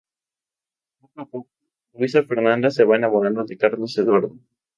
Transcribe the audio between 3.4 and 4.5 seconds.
de Carlos Eduardo.